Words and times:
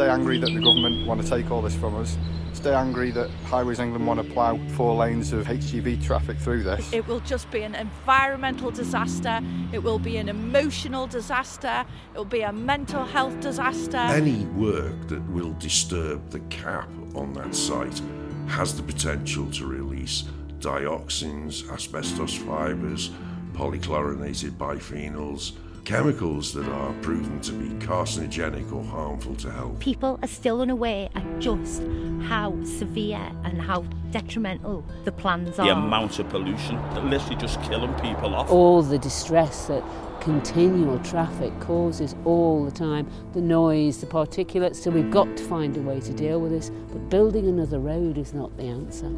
stay 0.00 0.08
angry 0.08 0.38
that 0.38 0.46
the 0.46 0.60
government 0.60 1.06
want 1.06 1.20
to 1.20 1.28
take 1.28 1.50
all 1.50 1.60
this 1.60 1.74
from 1.74 1.94
us, 1.94 2.16
stay 2.54 2.72
angry 2.72 3.10
that 3.10 3.28
Highways 3.44 3.80
England 3.80 4.06
want 4.06 4.26
to 4.26 4.32
plough 4.32 4.58
four 4.68 4.94
lanes 4.94 5.30
of 5.34 5.46
HGV 5.46 6.02
traffic 6.02 6.38
through 6.38 6.62
this. 6.62 6.90
It 6.90 7.06
will 7.06 7.20
just 7.20 7.50
be 7.50 7.60
an 7.64 7.74
environmental 7.74 8.70
disaster, 8.70 9.42
it 9.74 9.80
will 9.80 9.98
be 9.98 10.16
an 10.16 10.30
emotional 10.30 11.06
disaster, 11.06 11.84
it 12.14 12.16
will 12.16 12.24
be 12.24 12.40
a 12.40 12.50
mental 12.50 13.04
health 13.04 13.38
disaster. 13.40 13.98
Any 13.98 14.46
work 14.46 15.08
that 15.08 15.20
will 15.28 15.52
disturb 15.58 16.30
the 16.30 16.40
cap 16.48 16.88
on 17.14 17.34
that 17.34 17.54
site 17.54 18.00
has 18.48 18.74
the 18.74 18.82
potential 18.82 19.50
to 19.50 19.66
release 19.66 20.24
dioxins, 20.60 21.70
asbestos 21.70 22.38
fibres, 22.38 23.10
polychlorinated 23.52 24.52
biphenyls, 24.52 25.52
chemicals 25.84 26.52
that 26.54 26.66
are 26.68 26.92
proven 27.02 27.40
to 27.40 27.52
be 27.52 27.68
carcinogenic 27.84 28.72
or 28.72 28.84
harmful 28.84 29.34
to 29.36 29.50
health. 29.50 29.78
People 29.80 30.18
are 30.22 30.28
still 30.28 30.60
unaware 30.60 31.08
at 31.14 31.38
just 31.38 31.82
how 32.22 32.56
severe 32.64 33.32
and 33.44 33.60
how 33.60 33.82
detrimental 34.10 34.84
the 35.04 35.12
plans 35.12 35.58
are. 35.58 35.66
the 35.66 35.72
amount 35.72 36.18
of 36.18 36.28
pollution 36.28 36.76
that 36.94 37.04
literally 37.04 37.36
just 37.36 37.60
killing 37.62 37.92
people 37.94 38.34
off. 38.34 38.50
all 38.50 38.82
the 38.82 38.98
distress 38.98 39.66
that 39.66 39.82
continual 40.20 40.98
traffic 41.00 41.58
causes 41.60 42.14
all 42.24 42.64
the 42.64 42.70
time, 42.70 43.08
the 43.32 43.40
noise, 43.40 43.98
the 43.98 44.06
particulates. 44.06 44.76
So 44.76 44.90
we've 44.90 45.10
got 45.10 45.34
to 45.36 45.44
find 45.44 45.76
a 45.76 45.80
way 45.80 46.00
to 46.00 46.12
deal 46.12 46.40
with 46.40 46.52
this. 46.52 46.70
But 46.88 47.08
building 47.08 47.48
another 47.48 47.78
road 47.78 48.18
is 48.18 48.34
not 48.34 48.54
the 48.56 48.64
answer. 48.64 49.08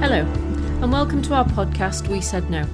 Hello, 0.00 0.24
and 0.84 0.92
welcome 0.92 1.22
to 1.22 1.32
our 1.32 1.46
podcast 1.46 2.08
We 2.08 2.20
Said 2.20 2.50
No. 2.50 2.66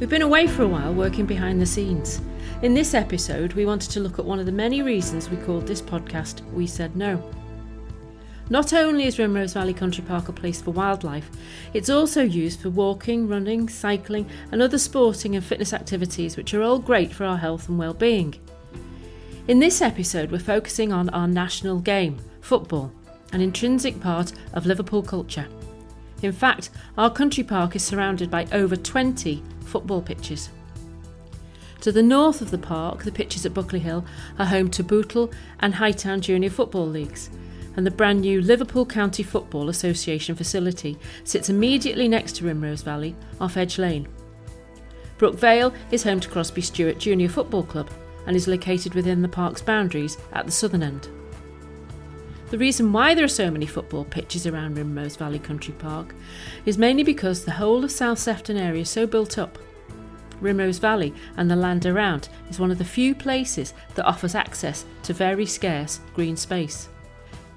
We've 0.00 0.08
been 0.08 0.22
away 0.22 0.46
for 0.46 0.62
a 0.62 0.66
while 0.66 0.94
working 0.94 1.26
behind 1.26 1.60
the 1.60 1.66
scenes. 1.66 2.22
In 2.62 2.72
this 2.72 2.94
episode, 2.94 3.52
we 3.52 3.66
wanted 3.66 3.90
to 3.90 4.00
look 4.00 4.18
at 4.18 4.24
one 4.24 4.38
of 4.38 4.46
the 4.46 4.52
many 4.52 4.80
reasons 4.80 5.28
we 5.28 5.36
called 5.36 5.66
this 5.66 5.82
podcast 5.82 6.40
We 6.52 6.66
Said 6.66 6.96
No. 6.96 7.22
Not 8.48 8.72
only 8.72 9.04
is 9.04 9.18
Rimrose 9.18 9.52
Valley 9.52 9.74
Country 9.74 10.04
Park 10.04 10.30
a 10.30 10.32
place 10.32 10.62
for 10.62 10.70
wildlife, 10.70 11.28
it's 11.74 11.90
also 11.90 12.22
used 12.22 12.60
for 12.60 12.70
walking, 12.70 13.28
running, 13.28 13.68
cycling, 13.68 14.26
and 14.50 14.62
other 14.62 14.78
sporting 14.78 15.36
and 15.36 15.44
fitness 15.44 15.74
activities 15.74 16.34
which 16.34 16.54
are 16.54 16.62
all 16.62 16.78
great 16.78 17.12
for 17.12 17.26
our 17.26 17.36
health 17.36 17.68
and 17.68 17.78
well-being. 17.78 18.36
In 19.48 19.58
this 19.60 19.82
episode, 19.82 20.32
we're 20.32 20.38
focusing 20.38 20.94
on 20.94 21.10
our 21.10 21.28
national 21.28 21.78
game, 21.80 22.16
football, 22.40 22.90
an 23.34 23.42
intrinsic 23.42 24.00
part 24.00 24.32
of 24.54 24.64
Liverpool 24.64 25.02
culture. 25.02 25.46
In 26.22 26.32
fact, 26.32 26.70
our 26.96 27.10
country 27.10 27.44
park 27.44 27.76
is 27.76 27.82
surrounded 27.82 28.30
by 28.30 28.46
over 28.52 28.76
20 28.76 29.42
football 29.60 30.00
pitches. 30.00 30.50
To 31.82 31.92
the 31.92 32.02
north 32.02 32.40
of 32.40 32.50
the 32.50 32.58
park, 32.58 33.04
the 33.04 33.12
pitches 33.12 33.44
at 33.46 33.54
Buckley 33.54 33.78
Hill 33.78 34.04
are 34.38 34.46
home 34.46 34.70
to 34.70 34.82
Bootle 34.82 35.30
and 35.60 35.74
Hightown 35.74 36.20
Junior 36.20 36.50
Football 36.50 36.88
Leagues, 36.88 37.30
and 37.76 37.86
the 37.86 37.90
brand 37.90 38.22
new 38.22 38.40
Liverpool 38.40 38.86
County 38.86 39.22
Football 39.22 39.68
Association 39.68 40.34
facility 40.34 40.98
sits 41.24 41.50
immediately 41.50 42.08
next 42.08 42.36
to 42.36 42.44
Rimrose 42.44 42.82
Valley 42.82 43.14
off 43.40 43.56
Edge 43.56 43.78
Lane. 43.78 44.08
Brook 45.18 45.38
Vale 45.38 45.72
is 45.90 46.02
home 46.02 46.20
to 46.20 46.28
Crosby 46.28 46.62
Stewart 46.62 46.98
Junior 46.98 47.28
Football 47.28 47.62
Club 47.62 47.90
and 48.26 48.34
is 48.34 48.48
located 48.48 48.94
within 48.94 49.22
the 49.22 49.28
park's 49.28 49.62
boundaries 49.62 50.18
at 50.32 50.46
the 50.46 50.52
southern 50.52 50.82
end. 50.82 51.08
The 52.48 52.58
reason 52.58 52.92
why 52.92 53.12
there 53.14 53.24
are 53.24 53.28
so 53.28 53.50
many 53.50 53.66
football 53.66 54.04
pitches 54.04 54.46
around 54.46 54.76
Rimrose 54.76 55.16
Valley 55.16 55.40
Country 55.40 55.74
Park 55.74 56.14
is 56.64 56.78
mainly 56.78 57.02
because 57.02 57.44
the 57.44 57.50
whole 57.50 57.82
of 57.82 57.90
South 57.90 58.20
Sefton 58.20 58.56
area 58.56 58.82
is 58.82 58.88
so 58.88 59.04
built 59.04 59.36
up. 59.36 59.58
Rimrose 60.40 60.78
Valley 60.78 61.12
and 61.36 61.50
the 61.50 61.56
land 61.56 61.86
around 61.86 62.28
is 62.48 62.60
one 62.60 62.70
of 62.70 62.78
the 62.78 62.84
few 62.84 63.16
places 63.16 63.74
that 63.96 64.06
offers 64.06 64.36
access 64.36 64.84
to 65.02 65.12
very 65.12 65.44
scarce 65.44 65.98
green 66.14 66.36
space. 66.36 66.88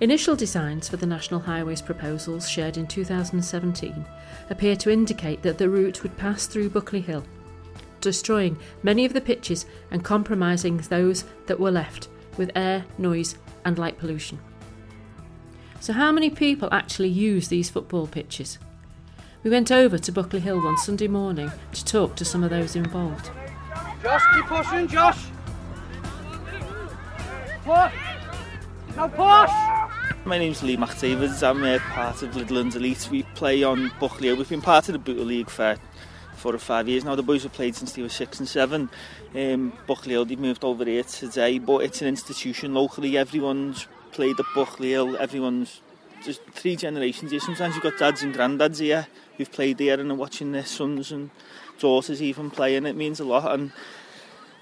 Initial 0.02 0.36
designs 0.36 0.90
for 0.90 0.98
the 0.98 1.06
National 1.06 1.40
Highways 1.40 1.84
proposals 1.84 2.50
shared 2.50 2.78
in 2.78 2.88
2017 2.88 4.06
appear 4.50 4.76
to 4.78 4.90
indicate 4.90 5.44
that 5.44 5.60
the 5.60 5.70
route 5.70 6.02
would 6.02 6.18
pass 6.18 6.48
through 6.48 6.72
Buckley 6.72 7.02
Hill, 7.02 7.24
destroying 8.02 8.58
many 8.82 9.06
of 9.06 9.14
the 9.14 9.22
pitches 9.22 9.68
and 9.92 10.04
compromising 10.04 10.78
those 10.78 11.26
that 11.46 11.60
were 11.60 11.70
left 11.70 12.08
with 12.38 12.50
air, 12.56 12.86
noise, 12.98 13.36
and 13.66 13.78
light 13.78 14.00
pollution. 14.00 14.40
So, 15.82 15.94
how 15.94 16.12
many 16.12 16.30
people 16.30 16.68
actually 16.74 17.08
use 17.08 17.48
these 17.48 17.70
football 17.70 18.06
pitches? 18.06 18.60
We 19.44 19.50
went 19.50 19.72
over 19.72 19.98
to 19.98 20.12
Buckley 20.12 20.42
Hill 20.42 20.62
one 20.62 20.78
Sunday 20.78 21.08
morning 21.08 21.50
to 21.72 21.86
talk 21.86 22.18
to 22.18 22.26
some 22.26 22.44
of 22.44 22.50
those 22.50 22.76
involved. 22.76 23.32
Josh, 24.04 24.24
keep 24.36 24.46
pushing, 24.46 24.88
Josh. 24.90 25.26
Push. 27.64 27.94
Now 28.98 29.08
push. 29.08 30.26
My 30.26 30.38
name's 30.38 30.62
Lee 30.62 30.76
McDavids. 30.76 31.48
I'm 31.48 31.64
uh, 31.64 31.80
part 31.80 32.24
of 32.24 32.32
Litherland 32.32 32.76
Elite. 32.76 33.08
We 33.10 33.24
play 33.24 33.64
on 33.64 33.90
Buckley. 34.02 34.28
Hill. 34.28 34.36
We've 34.36 34.50
been 34.50 34.62
part 34.62 34.90
of 34.90 34.94
the 34.94 35.00
Bootle 35.00 35.26
League 35.26 35.50
for 35.50 35.78
four 36.36 36.54
or 36.54 36.60
five 36.60 36.90
years 36.90 37.06
now. 37.06 37.16
The 37.16 37.24
boys 37.24 37.44
have 37.44 37.54
played 37.54 37.76
since 37.76 37.94
they 37.94 38.02
were 38.02 38.10
six 38.10 38.40
and 38.40 38.50
seven. 38.50 38.90
Um, 39.34 39.72
Buckley 39.88 40.12
Hill, 40.12 40.26
they've 40.26 40.38
moved 40.38 40.66
over 40.66 40.84
here 40.84 41.04
today, 41.04 41.58
but 41.58 41.84
it's 41.84 42.02
an 42.02 42.10
institution 42.10 42.74
locally. 42.74 43.18
Everyone's 43.18 43.88
played 44.20 44.38
at 44.38 44.46
Buckley 44.54 44.90
Hill. 44.90 45.16
Everyone's 45.16 45.80
just 46.26 46.42
three 46.52 46.76
generations 46.76 47.32
here. 47.32 47.40
Sometimes 47.40 47.74
you've 47.74 47.84
got 47.84 47.98
dads 47.98 48.22
and 48.22 48.36
granddads 48.36 48.82
here 48.82 49.08
who've 49.38 49.50
played 49.50 49.80
here 49.80 49.98
and 49.98 50.12
are 50.12 50.16
watching 50.16 50.52
their 50.52 50.66
sons 50.66 51.14
and 51.14 51.30
daughters 51.80 52.22
even 52.22 52.52
play, 52.52 52.76
and 52.76 52.86
it 52.86 52.98
means 52.98 53.22
a 53.22 53.24
lot. 53.24 53.54
And 53.54 53.72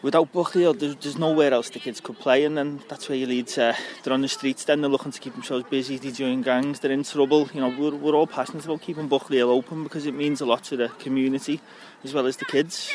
without 0.03 0.31
Buckley 0.31 0.61
Hill, 0.61 0.75
there's, 0.75 0.95
there's 0.97 1.17
nowhere 1.17 1.51
else 1.51 1.71
the 1.71 1.79
kids 1.79 1.99
could 1.99 2.19
play, 2.19 2.45
and 2.45 2.55
then 2.55 2.83
that's 2.87 3.09
where 3.09 3.17
you 3.17 3.25
lead 3.25 3.47
to. 3.47 3.75
They're 4.03 4.13
on 4.13 4.21
the 4.21 4.27
streets, 4.27 4.63
then 4.65 4.81
they're 4.81 4.91
looking 4.91 5.11
to 5.11 5.19
keep 5.19 5.33
themselves 5.33 5.65
busy, 5.67 5.97
they 5.97 6.11
join 6.11 6.43
gangs, 6.43 6.79
they're 6.81 6.91
in 6.91 7.03
trouble. 7.03 7.49
You 7.51 7.61
know, 7.61 7.69
we're, 7.69 7.95
we're 7.95 8.13
all 8.13 8.27
passionate 8.27 8.63
about 8.63 8.83
keeping 8.83 9.07
Buckley 9.07 9.37
Hill 9.37 9.49
open 9.49 9.81
because 9.81 10.05
it 10.05 10.13
means 10.13 10.39
a 10.39 10.45
lot 10.45 10.65
to 10.65 10.77
the 10.77 10.89
community 10.99 11.61
as 12.03 12.13
well 12.13 12.27
as 12.27 12.37
the 12.37 12.45
kids. 12.45 12.91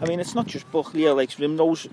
I 0.00 0.06
mean, 0.06 0.18
it's 0.18 0.34
not 0.34 0.46
just 0.46 0.72
Buckley 0.72 1.02
Hill, 1.02 1.16
like 1.16 1.28
Rimrose. 1.32 1.90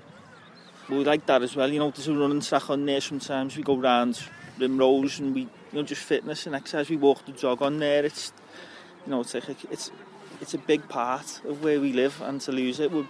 We 0.91 1.06
like 1.06 1.25
that 1.28 1.41
as 1.41 1.56
well. 1.56 1.72
You 1.72 1.79
know, 1.79 1.90
there's 1.90 2.09
a 2.09 2.13
running 2.13 2.41
track 2.41 2.69
on 2.69 2.85
there 2.85 3.00
sometimes. 3.00 3.56
We 3.56 3.63
go 3.63 3.78
round 3.78 4.22
Rimrose 4.59 5.19
and 5.19 5.34
we, 5.34 5.41
you 5.41 5.50
know, 5.72 5.84
just 5.84 6.03
fitness 6.03 6.46
and 6.46 6.53
exercise. 6.53 6.90
We 6.90 6.97
walk 6.97 7.25
the 7.25 7.31
jog 7.31 7.62
on 7.62 7.79
there. 7.79 8.03
It's, 8.03 8.34
you 9.06 9.12
know, 9.12 9.22
it's 9.22 9.34
like 9.34 9.47
a, 9.47 9.56
it's 9.72 9.90
it's 10.41 10.53
a 10.53 10.57
big 10.57 10.90
part 10.90 11.40
of 11.46 11.63
where 11.63 11.79
we 11.79 11.94
live, 11.94 12.22
and 12.22 12.41
to 12.41 12.52
lose 12.52 12.81
it 12.81 12.91
would 12.91 13.07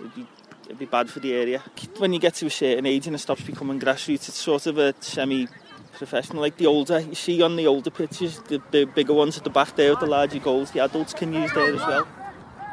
would 0.00 0.14
be 0.14 0.26
it'd 0.64 0.78
be 0.78 0.86
bad 0.86 1.10
for 1.10 1.20
the 1.20 1.34
area. 1.34 1.62
When 1.98 2.14
you 2.14 2.18
get 2.18 2.34
to 2.36 2.46
a 2.46 2.50
certain 2.50 2.86
age 2.86 3.06
and 3.06 3.14
it 3.14 3.18
stops 3.18 3.42
becoming 3.42 3.78
grassroots, 3.78 4.28
it's 4.28 4.38
sort 4.38 4.66
of 4.66 4.78
a 4.78 4.94
semi 5.00 5.46
professional 5.92 6.42
like 6.42 6.56
the 6.56 6.66
older 6.66 6.98
you 6.98 7.14
see 7.14 7.40
on 7.40 7.54
the 7.54 7.68
older 7.68 7.88
pitches 7.88 8.40
the, 8.48 8.60
the 8.72 8.84
bigger 8.84 9.14
ones 9.14 9.38
at 9.38 9.44
the 9.44 9.50
back 9.50 9.76
there 9.76 9.90
with 9.90 10.00
the 10.00 10.06
larger 10.06 10.40
goals 10.40 10.72
the 10.72 10.80
adults 10.80 11.14
can 11.14 11.32
use 11.32 11.52
there 11.52 11.72
as 11.72 11.78
well 11.78 12.08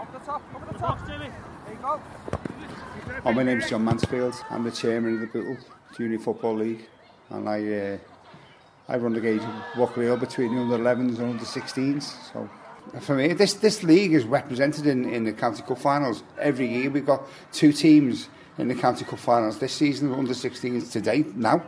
Over 0.02 0.18
the 0.18 0.26
top, 0.26 0.42
over 0.56 0.74
the 0.74 0.80
top. 0.80 1.06
There 1.06 1.24
you 1.24 1.78
go. 1.84 2.02
Oh, 3.24 3.32
my 3.32 3.44
name's 3.44 3.70
John 3.70 3.86
Mansfield. 3.86 4.34
I'm 4.50 4.64
the 4.64 4.72
chairman 4.72 5.14
of 5.14 5.20
the 5.20 5.28
Bootle 5.28 5.56
Junior 5.96 6.18
Football 6.18 6.56
League, 6.56 6.88
and 7.30 7.48
I 7.48 7.72
uh, 7.72 7.98
I 8.90 8.98
run 8.98 9.14
the 9.14 9.22
gauge 9.22 9.44
Buckley 9.78 10.06
Hill 10.06 10.18
between 10.18 10.56
the 10.56 10.62
under 10.62 10.80
11s 10.80 11.20
and 11.20 11.30
under 11.30 11.44
16s. 11.44 12.34
So 12.34 12.50
for 13.00 13.14
me, 13.14 13.34
this 13.34 13.54
this 13.54 13.84
league 13.84 14.14
is 14.14 14.24
represented 14.24 14.88
in, 14.88 15.08
in 15.14 15.24
the 15.24 15.34
county 15.34 15.62
cup 15.62 15.78
finals 15.78 16.24
every 16.40 16.68
year. 16.68 16.90
We've 16.90 17.06
got 17.06 17.22
two 17.52 17.72
teams 17.72 18.28
in 18.58 18.68
the 18.70 18.74
county 18.74 19.06
cup 19.06 19.20
finals 19.20 19.60
this 19.60 19.74
season, 19.74 20.12
under 20.12 20.34
16s 20.34 20.92
to 20.92 21.00
date 21.00 21.36
now, 21.36 21.62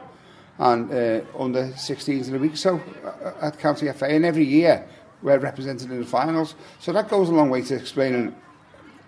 and 0.57 0.91
uh, 0.91 1.21
under 1.37 1.67
16s 1.73 2.29
in 2.29 2.35
a 2.35 2.39
week. 2.39 2.57
So 2.57 2.81
uh, 3.05 3.45
at 3.45 3.59
county 3.59 3.91
FA, 3.91 4.07
and 4.07 4.25
every 4.25 4.45
year 4.45 4.87
we're 5.21 5.37
represented 5.37 5.91
in 5.91 5.99
the 5.99 6.07
finals. 6.07 6.55
So 6.79 6.91
that 6.93 7.09
goes 7.09 7.29
a 7.29 7.31
long 7.31 7.51
way 7.51 7.61
to 7.61 7.75
explaining 7.75 8.35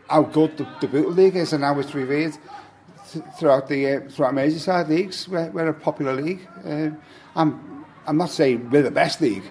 how 0.09 0.23
good 0.23 0.57
the, 0.57 0.67
the 0.81 0.87
Bootle 0.87 1.11
League 1.11 1.35
is 1.35 1.53
and 1.53 1.63
how 1.63 1.79
it's 1.79 1.93
revered 1.93 2.37
th- 3.11 3.25
throughout 3.39 3.67
the 3.67 3.87
uh, 3.87 4.09
throughout 4.09 4.33
Merseyside 4.33 4.87
leagues. 4.87 5.27
We're, 5.27 5.49
we're 5.51 5.69
a 5.69 5.73
popular 5.73 6.13
league. 6.13 6.47
Um, 6.63 7.01
I'm 7.35 7.85
I'm 8.05 8.17
not 8.17 8.29
saying 8.29 8.69
we're 8.69 8.83
the 8.83 8.91
best 8.91 9.21
league, 9.21 9.43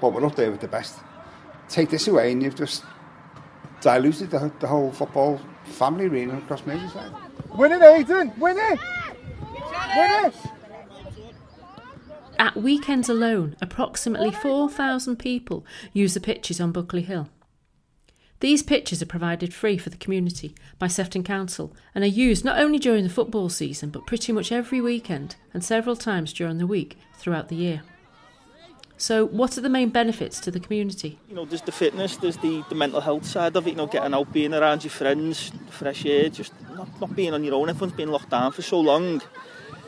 but 0.00 0.12
we're 0.12 0.24
up 0.26 0.36
there 0.36 0.50
with 0.50 0.60
the 0.60 0.68
best. 0.68 0.98
Take 1.68 1.90
this 1.90 2.08
away, 2.08 2.32
and 2.32 2.42
you've 2.42 2.56
just 2.56 2.84
diluted 3.80 4.30
the, 4.30 4.50
the 4.60 4.66
whole 4.66 4.90
football 4.90 5.40
family 5.64 6.08
really 6.08 6.36
across 6.36 6.62
Merseyside. 6.62 7.14
Win 7.56 7.72
it, 7.72 7.82
Aidan. 7.82 8.32
Win 8.38 8.56
it. 8.58 8.78
Win 9.96 10.26
it. 10.26 10.34
At 12.38 12.56
weekends 12.56 13.08
alone, 13.08 13.56
approximately 13.60 14.30
4,000 14.30 15.16
people 15.16 15.66
use 15.92 16.14
the 16.14 16.20
pitches 16.20 16.60
on 16.60 16.70
Buckley 16.70 17.02
Hill. 17.02 17.28
These 18.40 18.62
pitches 18.62 19.02
are 19.02 19.06
provided 19.06 19.52
free 19.52 19.78
for 19.78 19.90
the 19.90 19.96
community 19.96 20.54
by 20.78 20.86
Sefton 20.86 21.24
Council 21.24 21.74
and 21.92 22.04
are 22.04 22.08
used 22.08 22.44
not 22.44 22.58
only 22.58 22.78
during 22.78 23.02
the 23.02 23.10
football 23.10 23.48
season 23.48 23.90
but 23.90 24.06
pretty 24.06 24.32
much 24.32 24.52
every 24.52 24.80
weekend 24.80 25.34
and 25.52 25.64
several 25.64 25.96
times 25.96 26.32
during 26.32 26.58
the 26.58 26.66
week 26.66 26.96
throughout 27.18 27.48
the 27.48 27.56
year. 27.56 27.82
So, 29.00 29.26
what 29.26 29.56
are 29.56 29.60
the 29.60 29.68
main 29.68 29.90
benefits 29.90 30.40
to 30.40 30.50
the 30.50 30.58
community? 30.58 31.20
You 31.28 31.36
know, 31.36 31.44
there's 31.44 31.62
the 31.62 31.70
fitness, 31.70 32.16
there's 32.16 32.36
the, 32.38 32.64
the 32.68 32.74
mental 32.74 33.00
health 33.00 33.24
side 33.24 33.54
of 33.54 33.64
it, 33.66 33.70
you 33.70 33.76
know, 33.76 33.86
getting 33.86 34.12
out, 34.12 34.32
being 34.32 34.52
around 34.52 34.82
your 34.82 34.90
friends, 34.90 35.52
fresh 35.70 36.04
air, 36.04 36.28
just 36.28 36.52
not, 36.74 37.00
not 37.00 37.14
being 37.14 37.32
on 37.32 37.44
your 37.44 37.54
own. 37.54 37.68
Everyone's 37.68 37.92
been 37.96 38.10
locked 38.10 38.30
down 38.30 38.50
for 38.50 38.62
so 38.62 38.80
long. 38.80 39.22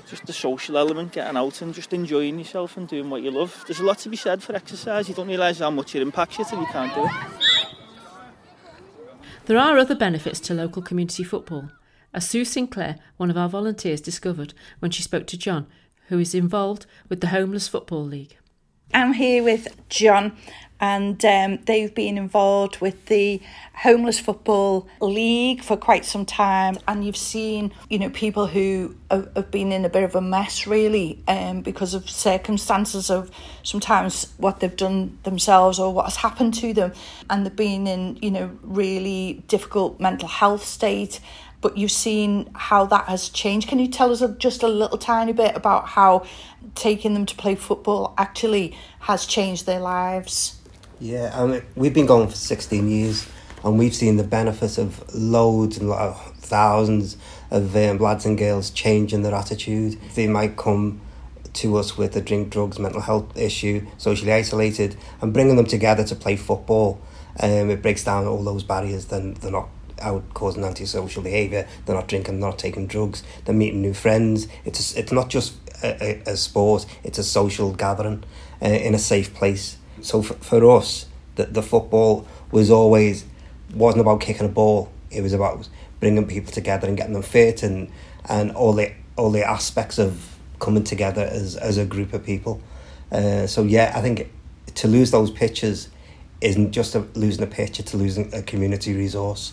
Just 0.09 0.27
the 0.27 0.33
social 0.33 0.79
element, 0.79 1.13
getting 1.13 1.37
out 1.37 1.61
and 1.61 1.75
just 1.75 1.93
enjoying 1.93 2.39
yourself 2.39 2.77
and 2.77 2.87
doing 2.87 3.11
what 3.11 3.23
you 3.23 3.33
love. 3.33 3.65
There's 3.67 3.81
a 3.81 3.85
lot 3.85 3.99
to 3.99 4.09
be 4.09 4.17
said 4.17 4.43
for 4.45 4.55
exercise. 4.55 5.09
You 5.09 5.15
don't 5.15 5.29
realise 5.29 5.59
how 5.59 5.71
much 5.71 5.95
it 5.97 6.03
impacts 6.03 6.39
you 6.39 6.45
till 6.45 6.61
you 6.61 6.67
can't 6.67 6.95
do 6.95 7.05
it. 7.05 7.50
There 9.47 9.59
are 9.59 9.79
other 9.79 9.95
benefits 9.95 10.39
to 10.41 10.55
local 10.55 10.83
community 10.83 11.25
football, 11.25 11.71
as 12.15 12.29
Sue 12.29 12.45
Sinclair, 12.45 12.97
one 13.17 13.31
of 13.31 13.37
our 13.37 13.49
volunteers, 13.49 14.01
discovered 14.01 14.55
when 14.79 14.91
she 14.91 15.03
spoke 15.03 15.27
to 15.29 15.39
John, 15.39 15.67
who 16.09 16.19
is 16.19 16.35
involved 16.35 16.87
with 17.09 17.21
the 17.21 17.29
Homeless 17.29 17.67
Football 17.67 18.05
League. 18.05 18.37
I'm 18.93 19.13
here 19.13 19.43
with 19.43 19.69
John, 19.89 20.37
and 20.81 21.23
um, 21.25 21.59
they've 21.67 21.95
been 21.95 22.17
involved 22.17 22.81
with 22.81 23.07
the 23.07 23.41
homeless 23.75 24.19
football 24.19 24.89
league 25.01 25.63
for 25.63 25.77
quite 25.77 26.05
some 26.05 26.25
time 26.27 26.77
and 26.89 27.05
you've 27.05 27.17
seen 27.17 27.73
you 27.89 27.99
know 27.99 28.11
people 28.11 28.47
who 28.47 28.95
have, 29.11 29.51
been 29.51 29.73
in 29.73 29.85
a 29.85 29.89
bit 29.89 30.03
of 30.03 30.15
a 30.15 30.21
mess 30.21 30.67
really 30.67 31.23
um, 31.29 31.61
because 31.61 31.95
of 31.95 32.09
circumstances 32.09 33.11
of 33.11 33.31
sometimes 33.63 34.33
what 34.37 34.61
they've 34.61 34.77
done 34.77 35.19
themselves 35.23 35.79
or 35.79 35.93
what 35.93 36.05
has 36.05 36.17
happened 36.17 36.53
to 36.53 36.73
them 36.73 36.93
and 37.29 37.45
they've 37.45 37.57
been 37.57 37.87
in 37.87 38.17
you 38.21 38.31
know 38.31 38.51
really 38.63 39.43
difficult 39.49 39.99
mental 40.01 40.29
health 40.29 40.65
state 40.65 41.21
but 41.61 41.77
you've 41.77 41.91
seen 41.91 42.51
how 42.55 42.87
that 42.87 43.07
has 43.07 43.29
changed. 43.29 43.69
Can 43.69 43.79
you 43.79 43.89
tell 43.89 44.13
us 44.13 44.23
just 44.39 44.63
a 44.63 44.69
little 44.69 44.99
tiny 44.99 45.33
bit 45.33 45.57
about 45.57 45.89
how 45.89 46.25
taking 46.75 47.15
them 47.15 47.27
to 47.27 47.35
play 47.35 47.55
football 47.55 48.15
actually 48.17 48.77
has 49.01 49.27
changed 49.27 49.67
their 49.67 49.81
lives? 49.81 50.59
Yeah, 51.01 51.31
I 51.35 51.47
mean, 51.47 51.63
we've 51.75 51.95
been 51.95 52.07
going 52.07 52.29
for 52.29 52.37
16 52.37 52.89
years 52.89 53.27
and 53.65 53.79
we've 53.79 53.95
seen 53.95 54.17
the 54.17 54.25
benefits 54.25 54.79
of 54.79 55.03
loads 55.15 55.79
and 55.79 55.93
thousands 56.39 57.17
of 57.51 57.77
um, 57.77 57.99
lads 57.99 58.27
and 58.27 58.39
girls 58.39 58.71
changing 58.71 59.23
their 59.23 59.35
attitude. 59.35 59.99
They 60.15 60.27
might 60.27 60.57
come 60.57 61.01
to 61.53 61.77
us 61.77 61.97
with 61.97 62.17
a 62.17 62.21
drink, 62.21 62.51
drugs, 62.51 62.79
mental 62.79 63.01
health 63.01 63.37
issue, 63.37 63.87
socially 63.99 64.33
isolated, 64.33 64.97
and 65.21 65.33
bringing 65.33 65.57
them 65.57 65.67
together 65.67 66.05
to 66.05 66.15
play 66.15 66.37
football. 66.37 67.01
Um, 67.41 67.71
it 67.71 67.83
breaks 67.83 68.05
down 68.05 68.27
all 68.27 68.43
those 68.43 68.63
barriers. 68.63 69.07
Then 69.07 69.35
they're 69.35 69.51
not 69.51 69.69
out 70.01 70.25
causing 70.35 70.65
antisocial 70.65 71.23
behaviour. 71.23 71.67
They're 71.85 71.97
not 71.97 72.09
drinking, 72.09 72.41
they're 72.41 72.51
not 72.51 72.59
taking 72.59 72.87
drugs. 72.87 73.23
They're 73.45 73.55
meeting 73.55 73.83
new 73.83 73.95
friends. 73.95 74.49
It's 74.65 74.95
a, 74.95 75.01
it's 75.01 75.13
not 75.13 75.29
just 75.29 75.55
a, 75.83 76.29
a, 76.29 76.33
a 76.33 76.37
sport. 76.37 76.87
It's 77.05 77.19
a 77.19 77.25
social 77.25 77.73
gathering 77.73 78.25
uh, 78.63 78.67
in 78.67 78.95
a 78.95 78.99
safe 78.99 79.35
place. 79.35 79.77
So 80.03 80.23
for, 80.23 80.35
for 80.35 80.71
us, 80.71 81.07
the, 81.37 81.47
the 81.47 81.63
football 81.63 82.27
was 82.51 82.71
always 82.71 83.25
wasn't 83.75 84.01
about 84.01 84.21
kicking 84.21 84.47
a 84.47 84.51
ball. 84.51 84.91
It 85.11 85.23
was 85.23 85.33
about 85.33 85.69
bringing 86.01 86.27
people 86.27 86.53
together 86.53 86.89
and 86.89 86.97
getting 86.97 87.13
them 87.13 87.23
fit 87.23 87.63
and 87.63 87.91
and 88.29 88.53
all 88.53 88.73
the 88.73 88.93
all 89.17 89.31
the 89.31 89.47
aspects 89.47 89.99
of 89.99 90.37
coming 90.59 90.85
together 90.85 91.23
as 91.23 91.57
as 91.57 91.79
a 91.79 91.85
group 91.85 92.13
of 92.13 92.25
people. 92.25 92.61
Uh, 93.13 93.47
so 93.47 93.63
yeah, 93.63 93.93
I 93.95 94.01
think 94.01 94.31
to 94.75 94.89
lose 94.89 95.11
those 95.11 95.31
pitches 95.31 95.89
isn't 96.41 96.73
just 96.73 96.95
a, 96.95 97.01
losing 97.15 97.43
a 97.43 97.47
pitch; 97.47 97.81
it's 97.81 97.95
losing 97.95 98.33
a 98.35 98.43
community 98.43 98.95
resource. 98.95 99.53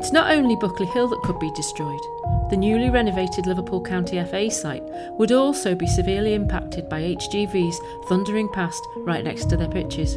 It's 0.00 0.12
not 0.12 0.30
only 0.30 0.56
Buckley 0.56 0.86
Hill 0.86 1.08
that 1.08 1.20
could 1.20 1.38
be 1.38 1.50
destroyed. 1.50 2.00
The 2.48 2.56
newly 2.56 2.88
renovated 2.88 3.44
Liverpool 3.44 3.82
County 3.82 4.18
FA 4.24 4.50
site 4.50 4.82
would 5.18 5.30
also 5.30 5.74
be 5.74 5.86
severely 5.86 6.32
impacted 6.32 6.88
by 6.88 7.02
HGVs 7.02 8.06
thundering 8.08 8.48
past 8.48 8.82
right 8.96 9.22
next 9.22 9.50
to 9.50 9.58
their 9.58 9.68
pitches. 9.68 10.14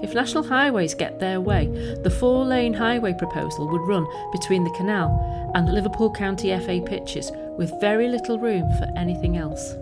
If 0.00 0.14
National 0.14 0.44
Highways 0.44 0.94
get 0.94 1.18
their 1.18 1.40
way, 1.40 1.66
the 2.04 2.16
four 2.20 2.44
lane 2.44 2.72
highway 2.72 3.14
proposal 3.14 3.66
would 3.66 3.80
run 3.80 4.06
between 4.30 4.62
the 4.62 4.70
canal 4.70 5.50
and 5.56 5.74
Liverpool 5.74 6.12
County 6.12 6.56
FA 6.60 6.80
pitches 6.80 7.32
with 7.58 7.80
very 7.80 8.06
little 8.06 8.38
room 8.38 8.70
for 8.78 8.88
anything 8.96 9.36
else. 9.36 9.72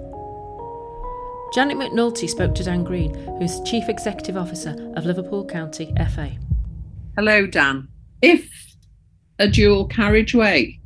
Janet 1.52 1.76
McNulty 1.76 2.30
spoke 2.30 2.54
to 2.54 2.64
Dan 2.64 2.82
Green, 2.82 3.12
who's 3.38 3.60
Chief 3.60 3.90
Executive 3.90 4.38
Officer 4.38 4.74
of 4.96 5.04
Liverpool 5.04 5.44
County 5.44 5.92
FA. 6.14 6.32
Hello, 7.14 7.46
Dan. 7.46 7.88
If 8.24 8.50
a 9.38 9.46
dual 9.46 9.86
carriageway 9.86 10.80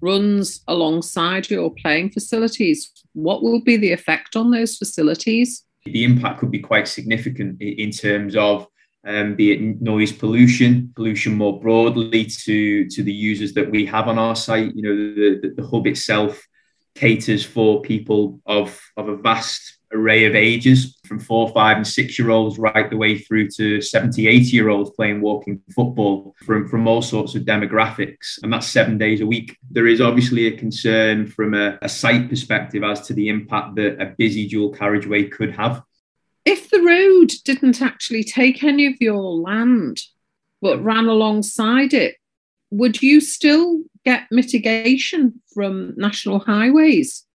runs 0.00 0.64
alongside 0.66 1.48
your 1.48 1.72
playing 1.72 2.10
facilities, 2.10 2.90
what 3.12 3.44
will 3.44 3.60
be 3.60 3.76
the 3.76 3.92
effect 3.92 4.34
on 4.34 4.50
those 4.50 4.76
facilities? 4.76 5.62
The 5.84 6.02
impact 6.02 6.40
could 6.40 6.50
be 6.50 6.58
quite 6.58 6.88
significant 6.88 7.62
in 7.62 7.92
terms 7.92 8.34
of 8.34 8.66
um, 9.06 9.36
be 9.36 9.52
it 9.52 9.80
noise 9.80 10.10
pollution, 10.10 10.92
pollution 10.96 11.36
more 11.36 11.60
broadly 11.60 12.24
to, 12.24 12.88
to 12.88 13.02
the 13.04 13.12
users 13.12 13.54
that 13.54 13.70
we 13.70 13.86
have 13.86 14.08
on 14.08 14.18
our 14.18 14.34
site. 14.34 14.74
You 14.74 14.82
know, 14.82 14.96
the, 14.96 15.40
the, 15.42 15.62
the 15.62 15.68
hub 15.68 15.86
itself 15.86 16.44
caters 16.96 17.44
for 17.44 17.82
people 17.82 18.40
of, 18.46 18.78
of 18.96 19.08
a 19.08 19.16
vast 19.16 19.78
array 19.92 20.24
of 20.24 20.34
ages 20.34 20.99
from 21.10 21.18
four, 21.18 21.48
five, 21.48 21.76
and 21.76 21.84
six 21.84 22.20
year 22.20 22.30
olds 22.30 22.56
right 22.56 22.88
the 22.88 22.96
way 22.96 23.18
through 23.18 23.48
to 23.48 23.82
70, 23.82 24.28
80 24.28 24.44
year 24.44 24.68
olds 24.68 24.90
playing 24.90 25.20
walking 25.20 25.60
football 25.74 26.36
from, 26.46 26.68
from 26.68 26.86
all 26.86 27.02
sorts 27.02 27.34
of 27.34 27.42
demographics. 27.42 28.40
And 28.44 28.52
that's 28.52 28.68
seven 28.68 28.96
days 28.96 29.20
a 29.20 29.26
week. 29.26 29.58
There 29.72 29.88
is 29.88 30.00
obviously 30.00 30.46
a 30.46 30.56
concern 30.56 31.26
from 31.26 31.54
a, 31.54 31.76
a 31.82 31.88
site 31.88 32.28
perspective 32.28 32.84
as 32.84 33.00
to 33.08 33.12
the 33.12 33.28
impact 33.28 33.74
that 33.74 34.00
a 34.00 34.14
busy 34.16 34.46
dual 34.46 34.70
carriageway 34.72 35.24
could 35.24 35.50
have. 35.56 35.82
If 36.44 36.70
the 36.70 36.80
road 36.80 37.32
didn't 37.44 37.82
actually 37.82 38.22
take 38.22 38.62
any 38.62 38.86
of 38.86 38.94
your 39.00 39.20
land 39.20 40.02
but 40.62 40.80
ran 40.80 41.06
alongside 41.06 41.92
it, 41.92 42.18
would 42.70 43.02
you 43.02 43.20
still 43.20 43.82
get 44.04 44.28
mitigation 44.30 45.42
from 45.52 45.94
national 45.96 46.38
highways? 46.38 47.26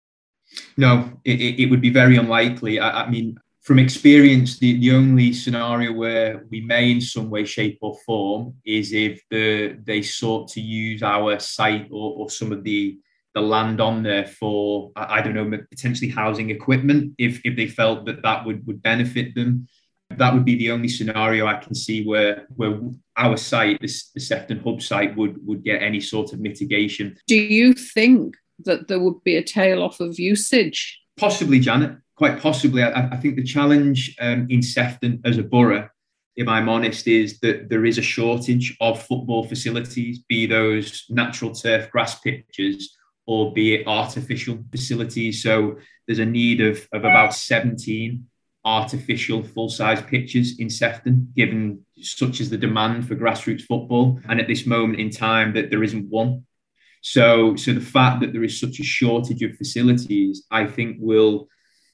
No, 0.77 1.11
it, 1.25 1.59
it 1.59 1.69
would 1.69 1.81
be 1.81 1.89
very 1.89 2.15
unlikely. 2.15 2.79
I, 2.79 3.03
I 3.03 3.09
mean, 3.09 3.37
from 3.65 3.79
experience, 3.79 4.59
the, 4.59 4.79
the 4.79 4.91
only 4.91 5.33
scenario 5.33 5.91
where 5.91 6.45
we 6.51 6.61
may, 6.61 6.91
in 6.91 7.01
some 7.01 7.31
way, 7.31 7.43
shape, 7.45 7.79
or 7.81 7.97
form, 8.05 8.53
is 8.63 8.93
if 8.93 9.19
the 9.31 9.79
they 9.83 10.03
sought 10.03 10.47
to 10.49 10.61
use 10.61 11.01
our 11.01 11.39
site 11.39 11.87
or, 11.89 12.15
or 12.17 12.29
some 12.29 12.51
of 12.51 12.63
the 12.63 12.99
the 13.33 13.41
land 13.41 13.81
on 13.81 14.03
there 14.03 14.27
for 14.27 14.91
I, 14.95 15.15
I 15.15 15.21
don't 15.21 15.33
know 15.33 15.57
potentially 15.71 16.11
housing 16.11 16.51
equipment. 16.51 17.15
If 17.17 17.41
if 17.43 17.55
they 17.55 17.67
felt 17.67 18.05
that 18.05 18.21
that 18.21 18.45
would 18.45 18.65
would 18.67 18.83
benefit 18.83 19.33
them, 19.33 19.67
that 20.11 20.31
would 20.31 20.45
be 20.45 20.57
the 20.57 20.69
only 20.69 20.87
scenario 20.87 21.47
I 21.47 21.55
can 21.55 21.73
see 21.73 22.05
where 22.05 22.45
where 22.55 22.79
our 23.17 23.35
site, 23.35 23.81
this 23.81 24.11
the 24.11 24.19
Sefton 24.19 24.59
Hub 24.59 24.79
site, 24.79 25.17
would 25.17 25.43
would 25.43 25.63
get 25.63 25.81
any 25.81 26.01
sort 26.01 26.33
of 26.33 26.39
mitigation. 26.39 27.17
Do 27.25 27.35
you 27.35 27.73
think 27.73 28.35
that 28.63 28.87
there 28.87 28.99
would 28.99 29.23
be 29.23 29.37
a 29.37 29.43
tail 29.43 29.81
off 29.81 29.99
of 29.99 30.19
usage? 30.19 31.01
Possibly, 31.17 31.59
Janet. 31.59 31.97
Quite 32.15 32.39
possibly. 32.39 32.83
I, 32.83 33.09
I 33.09 33.17
think 33.17 33.35
the 33.35 33.43
challenge 33.43 34.15
um, 34.19 34.47
in 34.49 34.61
Sefton 34.61 35.21
as 35.25 35.37
a 35.37 35.43
borough, 35.43 35.89
if 36.35 36.47
I'm 36.47 36.69
honest, 36.69 37.07
is 37.07 37.39
that 37.39 37.69
there 37.69 37.85
is 37.85 37.97
a 37.97 38.01
shortage 38.01 38.75
of 38.79 39.03
football 39.03 39.45
facilities, 39.45 40.19
be 40.19 40.45
those 40.45 41.05
natural 41.09 41.53
turf 41.53 41.91
grass 41.91 42.19
pitches 42.19 42.95
or 43.25 43.53
be 43.53 43.75
it 43.75 43.87
artificial 43.87 44.63
facilities. 44.71 45.41
So 45.43 45.77
there's 46.07 46.19
a 46.19 46.25
need 46.25 46.61
of, 46.61 46.87
of 46.93 47.03
about 47.03 47.33
17 47.33 48.25
artificial 48.63 49.43
full-size 49.43 50.01
pitches 50.03 50.59
in 50.59 50.69
Sefton, 50.69 51.31
given 51.35 51.85
such 51.99 52.41
as 52.41 52.49
the 52.49 52.57
demand 52.57 53.07
for 53.07 53.15
grassroots 53.15 53.61
football. 53.61 54.19
And 54.27 54.39
at 54.39 54.47
this 54.47 54.65
moment 54.65 54.99
in 54.99 55.11
time, 55.11 55.53
that 55.53 55.69
there 55.69 55.83
isn't 55.83 56.09
one. 56.09 56.45
So, 57.01 57.55
so 57.55 57.73
the 57.73 57.81
fact 57.81 58.21
that 58.21 58.33
there 58.33 58.43
is 58.43 58.59
such 58.59 58.79
a 58.79 58.83
shortage 58.83 59.43
of 59.43 59.55
facilities, 59.55 60.45
I 60.49 60.65
think, 60.65 60.97
will 60.99 61.47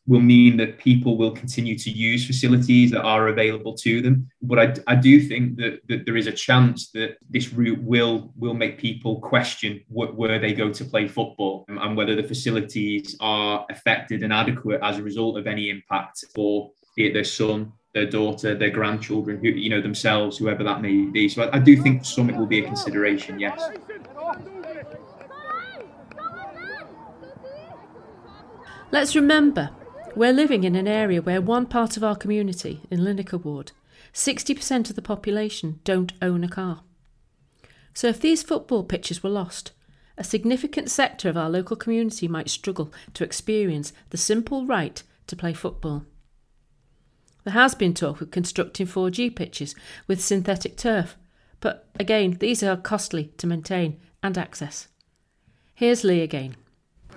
will 0.08 0.22
mean 0.22 0.58
that 0.58 0.77
people 0.77 1.15
will 1.17 1.31
continue 1.31 1.77
to 1.77 1.91
use 1.91 2.25
facilities 2.25 2.91
that 2.91 3.01
are 3.01 3.27
available 3.27 3.75
to 3.75 4.01
them. 4.01 4.29
But 4.41 4.60
I, 4.60 4.93
I 4.93 4.96
do 4.96 5.22
think 5.22 5.58
that, 5.58 5.79
that 5.89 6.05
there 6.05 6.17
is 6.17 6.27
a 6.27 6.31
chance 6.31 6.89
that 6.91 7.17
this 7.29 7.53
route 7.53 7.81
will 7.84 8.34
will 8.36 8.55
make 8.55 8.77
people 8.77 9.20
question 9.20 9.81
where 9.89 10.39
they 10.39 10.53
go 10.53 10.72
to 10.72 10.86
play 10.86 11.08
football 11.08 11.65
and, 11.67 11.77
and 11.77 11.96
whether 11.96 12.15
the 12.15 12.24
facilities 12.24 13.15
are 13.20 13.65
affected 13.70 14.24
and 14.24 14.34
adequate 14.34 14.79
as 14.81 14.98
a 14.98 15.03
result 15.03 15.38
of 15.38 15.48
any 15.48 15.70
impact 15.70 16.25
for 16.34 16.72
be 16.96 17.08
it 17.08 17.13
their 17.13 17.24
son, 17.24 17.72
their 17.93 18.05
daughter, 18.05 18.55
their 18.55 18.70
grandchildren, 18.70 19.38
who 19.38 19.50
you 19.50 19.70
know 19.70 19.81
themselves, 19.81 20.38
whoever 20.38 20.63
that 20.63 20.81
may 20.81 21.05
be. 21.05 21.29
So 21.29 21.43
I, 21.43 21.58
I 21.58 21.60
do 21.60 21.81
think 21.81 22.05
some 22.05 22.29
it 22.29 22.36
will 22.36 22.48
be 22.48 22.60
a 22.60 22.65
consideration. 22.65 23.39
Yes. 23.39 23.62
Let's 28.91 29.15
remember, 29.15 29.70
we're 30.15 30.33
living 30.33 30.63
in 30.63 30.75
an 30.75 30.87
area 30.87 31.21
where 31.21 31.41
one 31.41 31.65
part 31.65 31.97
of 31.97 32.03
our 32.03 32.15
community, 32.15 32.81
in 32.89 32.99
Linacre 32.99 33.43
Ward, 33.43 33.71
60% 34.13 34.89
of 34.89 34.95
the 34.95 35.01
population 35.01 35.79
don't 35.83 36.13
own 36.21 36.43
a 36.43 36.49
car. 36.49 36.83
So 37.93 38.07
if 38.07 38.19
these 38.19 38.43
football 38.43 38.83
pitches 38.83 39.21
were 39.23 39.29
lost, 39.29 39.71
a 40.17 40.23
significant 40.23 40.89
sector 40.89 41.29
of 41.29 41.37
our 41.37 41.49
local 41.49 41.75
community 41.75 42.27
might 42.27 42.49
struggle 42.49 42.93
to 43.13 43.23
experience 43.23 43.93
the 44.09 44.17
simple 44.17 44.65
right 44.65 45.01
to 45.27 45.35
play 45.35 45.53
football. 45.53 46.05
There 47.43 47.53
has 47.53 47.73
been 47.73 47.93
talk 47.93 48.21
of 48.21 48.31
constructing 48.31 48.85
4G 48.85 49.35
pitches 49.35 49.75
with 50.07 50.23
synthetic 50.23 50.77
turf, 50.77 51.17
but 51.59 51.87
again, 51.99 52.37
these 52.39 52.61
are 52.61 52.77
costly 52.77 53.31
to 53.37 53.47
maintain 53.47 53.99
and 54.21 54.37
access. 54.37 54.87
Here's 55.73 56.03
Lee 56.03 56.21
again. 56.21 56.55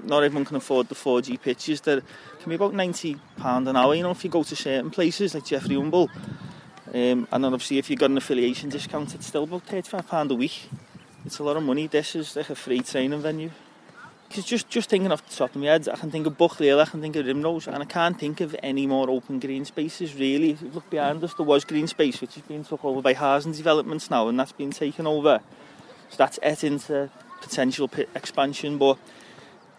not 0.06 0.22
everyone 0.22 0.44
can 0.44 0.56
afford 0.56 0.88
the 0.88 0.94
4G 0.94 1.40
pitches. 1.40 1.80
that 1.82 2.02
can 2.40 2.50
be 2.50 2.54
about 2.56 2.72
£90 2.72 3.18
an 3.38 3.76
hour, 3.76 3.94
you 3.94 4.02
know, 4.02 4.10
if 4.10 4.24
you 4.24 4.30
go 4.30 4.42
to 4.42 4.56
certain 4.56 4.90
places 4.90 5.34
like 5.34 5.44
Jeffrey 5.44 5.74
Humble. 5.74 6.10
Um, 6.88 7.26
and 7.32 7.44
then 7.44 7.52
obviously 7.52 7.78
if 7.78 7.90
you've 7.90 7.98
got 7.98 8.10
an 8.10 8.16
affiliation 8.16 8.68
discount, 8.68 9.14
it's 9.14 9.26
still 9.26 9.44
about 9.44 9.66
£35 9.66 10.30
a 10.30 10.34
week. 10.34 10.68
It's 11.24 11.38
a 11.38 11.42
lot 11.42 11.56
of 11.56 11.62
money. 11.62 11.86
This 11.86 12.14
is 12.14 12.36
like 12.36 12.50
a 12.50 12.54
free 12.54 12.80
training 12.80 13.20
venue. 13.20 13.50
Because 14.28 14.44
just, 14.44 14.68
just 14.68 14.90
thinking 14.90 15.12
off 15.12 15.26
the 15.28 15.34
top 15.34 15.54
of 15.54 15.60
my 15.60 15.68
head, 15.68 15.88
I 15.88 15.96
can 15.96 16.10
think 16.10 16.26
of 16.26 16.36
Buckley, 16.36 16.72
I 16.72 16.84
can 16.84 17.00
think 17.00 17.14
of 17.16 17.26
Rimrose, 17.26 17.66
and 17.66 17.82
I 17.82 17.86
can't 17.86 18.18
think 18.18 18.40
of 18.40 18.56
any 18.62 18.86
more 18.86 19.08
open 19.08 19.38
green 19.38 19.64
spaces, 19.64 20.14
really. 20.14 20.50
If 20.50 20.62
you 20.62 20.70
look 20.70 20.90
behind 20.90 21.22
us, 21.22 21.34
there 21.34 21.46
was 21.46 21.64
green 21.64 21.86
space, 21.86 22.20
which 22.20 22.34
has 22.34 22.42
been 22.42 22.64
took 22.64 22.84
over 22.84 23.00
by 23.00 23.12
Hazen 23.12 23.52
Developments 23.52 24.10
now, 24.10 24.28
and 24.28 24.38
that's 24.38 24.52
been 24.52 24.72
taken 24.72 25.06
over. 25.06 25.40
So 26.10 26.16
that's 26.16 26.38
it 26.42 26.64
into 26.64 27.10
potential 27.40 27.86
pit 27.86 28.08
expansion, 28.14 28.78
but 28.78 28.98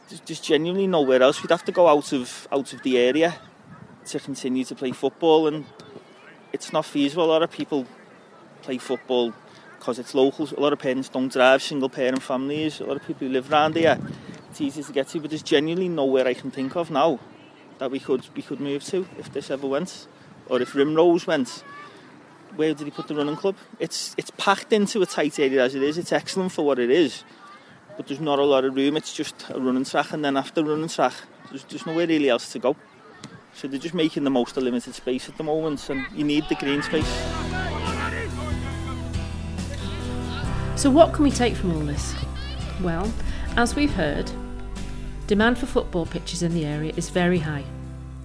there's 0.09 0.39
genuinely 0.39 0.87
nowhere 0.87 1.21
else. 1.21 1.41
We'd 1.41 1.51
have 1.51 1.65
to 1.65 1.71
go 1.71 1.87
out 1.87 2.13
of 2.13 2.47
out 2.51 2.73
of 2.73 2.81
the 2.83 2.97
area 2.97 3.35
to 4.05 4.19
continue 4.19 4.63
to 4.65 4.75
play 4.75 4.91
football, 4.91 5.47
and 5.47 5.65
it's 6.53 6.71
not 6.71 6.85
feasible. 6.85 7.25
A 7.25 7.31
lot 7.31 7.43
of 7.43 7.51
people 7.51 7.85
play 8.61 8.77
football 8.77 9.33
because 9.79 9.99
it's 9.99 10.13
local. 10.13 10.47
A 10.55 10.59
lot 10.59 10.73
of 10.73 10.79
parents 10.79 11.09
don't 11.09 11.31
drive, 11.31 11.61
single 11.61 11.89
parent 11.89 12.21
families. 12.21 12.79
A 12.79 12.85
lot 12.85 12.97
of 12.97 13.05
people 13.05 13.27
who 13.27 13.33
live 13.33 13.51
around 13.51 13.75
here, 13.75 13.99
it's 14.49 14.61
easy 14.61 14.83
to 14.83 14.91
get 14.91 15.07
to, 15.09 15.19
but 15.19 15.31
there's 15.31 15.43
genuinely 15.43 15.89
nowhere 15.89 16.27
I 16.27 16.33
can 16.33 16.51
think 16.51 16.75
of 16.75 16.91
now 16.91 17.19
that 17.79 17.91
we 17.91 17.99
could 17.99 18.27
we 18.35 18.41
could 18.41 18.59
move 18.59 18.83
to 18.85 19.07
if 19.17 19.33
this 19.33 19.49
ever 19.49 19.67
went, 19.67 20.07
or 20.47 20.61
if 20.61 20.73
Rimrose 20.73 21.25
went. 21.25 21.63
Where 22.55 22.73
did 22.73 22.85
he 22.85 22.91
put 22.91 23.07
the 23.07 23.15
running 23.15 23.35
club? 23.35 23.55
It's 23.79 24.15
it's 24.17 24.31
packed 24.37 24.71
into 24.71 25.01
a 25.01 25.05
tight 25.05 25.39
area 25.39 25.63
as 25.63 25.75
it 25.75 25.83
is. 25.83 25.97
It's 25.97 26.13
excellent 26.13 26.51
for 26.51 26.63
what 26.63 26.79
it 26.79 26.91
is 26.91 27.23
but 27.97 28.07
there's 28.07 28.19
not 28.19 28.39
a 28.39 28.43
lot 28.43 28.65
of 28.65 28.75
room. 28.75 28.97
It's 28.97 29.13
just 29.13 29.45
a 29.49 29.59
running 29.59 29.85
track, 29.85 30.13
and 30.13 30.23
then 30.23 30.37
after 30.37 30.63
running 30.63 30.89
track, 30.89 31.13
there's, 31.49 31.63
there's 31.65 31.85
nowhere 31.85 32.07
really 32.07 32.29
else 32.29 32.51
to 32.53 32.59
go. 32.59 32.75
So 33.53 33.67
they're 33.67 33.79
just 33.79 33.95
making 33.95 34.25
the 34.25 34.29
most 34.29 34.57
of 34.57 34.63
limited 34.63 34.93
space 34.95 35.29
at 35.29 35.37
the 35.37 35.43
moment, 35.43 35.89
and 35.89 36.05
you 36.13 36.23
need 36.23 36.45
the 36.49 36.55
green 36.55 36.81
space. 36.81 37.07
So, 40.75 40.91
what 40.91 41.13
can 41.13 41.23
we 41.23 41.31
take 41.31 41.55
from 41.55 41.73
all 41.73 41.85
this? 41.85 42.13
Well, 42.81 43.11
as 43.55 43.75
we've 43.75 43.93
heard, 43.93 44.29
demand 45.27 45.57
for 45.57 45.65
football 45.65 46.05
pitches 46.05 46.43
in 46.43 46.53
the 46.53 46.65
area 46.65 46.91
is 46.97 47.09
very 47.09 47.39
high. 47.39 47.63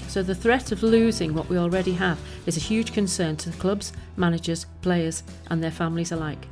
So, 0.09 0.25
the 0.25 0.35
threat 0.35 0.73
of 0.73 0.83
losing 0.83 1.33
what 1.33 1.49
we 1.49 1.57
already 1.57 1.93
have 1.93 2.19
is 2.47 2.57
a 2.57 2.61
huge 2.61 2.93
concern 2.93 3.37
to 3.37 3.51
the 3.51 3.57
clubs, 3.59 3.93
managers, 4.17 4.67
players, 4.83 5.23
and 5.49 5.63
their 5.63 5.71
families 5.71 6.11
alike. 6.11 6.49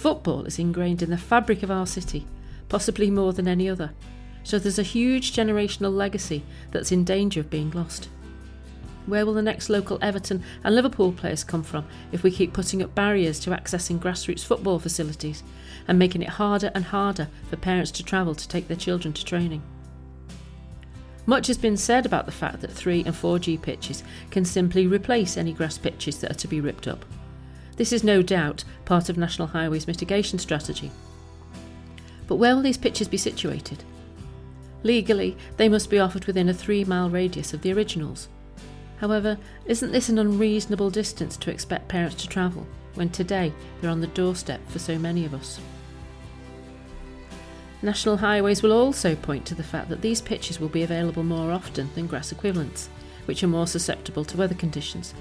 Football 0.00 0.46
is 0.46 0.58
ingrained 0.58 1.02
in 1.02 1.10
the 1.10 1.18
fabric 1.18 1.62
of 1.62 1.70
our 1.70 1.86
city, 1.86 2.24
possibly 2.70 3.10
more 3.10 3.34
than 3.34 3.46
any 3.46 3.68
other, 3.68 3.90
so 4.42 4.58
there's 4.58 4.78
a 4.78 4.82
huge 4.82 5.34
generational 5.34 5.94
legacy 5.94 6.42
that's 6.70 6.90
in 6.90 7.04
danger 7.04 7.40
of 7.40 7.50
being 7.50 7.70
lost. 7.72 8.08
Where 9.04 9.26
will 9.26 9.34
the 9.34 9.42
next 9.42 9.68
local 9.68 9.98
Everton 10.00 10.42
and 10.64 10.74
Liverpool 10.74 11.12
players 11.12 11.44
come 11.44 11.62
from 11.62 11.84
if 12.12 12.22
we 12.22 12.30
keep 12.30 12.54
putting 12.54 12.82
up 12.82 12.94
barriers 12.94 13.38
to 13.40 13.50
accessing 13.50 13.98
grassroots 13.98 14.42
football 14.42 14.78
facilities 14.78 15.42
and 15.86 15.98
making 15.98 16.22
it 16.22 16.30
harder 16.30 16.70
and 16.74 16.86
harder 16.86 17.28
for 17.50 17.56
parents 17.56 17.90
to 17.90 18.02
travel 18.02 18.34
to 18.34 18.48
take 18.48 18.68
their 18.68 18.78
children 18.78 19.12
to 19.12 19.22
training? 19.22 19.62
Much 21.26 21.46
has 21.46 21.58
been 21.58 21.76
said 21.76 22.06
about 22.06 22.24
the 22.24 22.32
fact 22.32 22.62
that 22.62 22.72
3 22.72 23.04
and 23.04 23.14
4G 23.14 23.60
pitches 23.60 24.02
can 24.30 24.46
simply 24.46 24.86
replace 24.86 25.36
any 25.36 25.52
grass 25.52 25.76
pitches 25.76 26.22
that 26.22 26.30
are 26.30 26.40
to 26.40 26.48
be 26.48 26.62
ripped 26.62 26.88
up. 26.88 27.04
This 27.80 27.94
is 27.94 28.04
no 28.04 28.20
doubt 28.20 28.62
part 28.84 29.08
of 29.08 29.16
National 29.16 29.48
Highways 29.48 29.86
mitigation 29.86 30.38
strategy. 30.38 30.90
But 32.26 32.36
where 32.36 32.54
will 32.54 32.60
these 32.60 32.76
pitches 32.76 33.08
be 33.08 33.16
situated? 33.16 33.82
Legally, 34.82 35.34
they 35.56 35.66
must 35.66 35.88
be 35.88 35.98
offered 35.98 36.26
within 36.26 36.50
a 36.50 36.52
three 36.52 36.84
mile 36.84 37.08
radius 37.08 37.54
of 37.54 37.62
the 37.62 37.72
originals. 37.72 38.28
However, 38.98 39.38
isn't 39.64 39.92
this 39.92 40.10
an 40.10 40.18
unreasonable 40.18 40.90
distance 40.90 41.38
to 41.38 41.50
expect 41.50 41.88
parents 41.88 42.16
to 42.16 42.28
travel 42.28 42.66
when 42.96 43.08
today 43.08 43.50
they're 43.80 43.90
on 43.90 44.02
the 44.02 44.08
doorstep 44.08 44.60
for 44.68 44.78
so 44.78 44.98
many 44.98 45.24
of 45.24 45.32
us? 45.32 45.58
National 47.80 48.18
Highways 48.18 48.62
will 48.62 48.74
also 48.74 49.16
point 49.16 49.46
to 49.46 49.54
the 49.54 49.64
fact 49.64 49.88
that 49.88 50.02
these 50.02 50.20
pitches 50.20 50.60
will 50.60 50.68
be 50.68 50.82
available 50.82 51.22
more 51.22 51.50
often 51.50 51.88
than 51.94 52.08
grass 52.08 52.30
equivalents, 52.30 52.90
which 53.24 53.42
are 53.42 53.48
more 53.48 53.66
susceptible 53.66 54.26
to 54.26 54.36
weather 54.36 54.54
conditions 54.54 55.14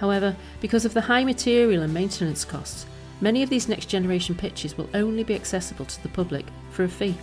However, 0.00 0.34
because 0.62 0.86
of 0.86 0.94
the 0.94 1.02
high 1.02 1.24
material 1.24 1.82
and 1.82 1.92
maintenance 1.92 2.42
costs, 2.44 2.86
many 3.20 3.42
of 3.42 3.50
these 3.50 3.68
next 3.68 3.86
generation 3.86 4.34
pitches 4.34 4.76
will 4.76 4.88
only 4.94 5.22
be 5.22 5.34
accessible 5.34 5.84
to 5.84 6.02
the 6.02 6.08
public 6.08 6.46
for 6.70 6.84
a 6.84 6.88
fee. 6.88 7.14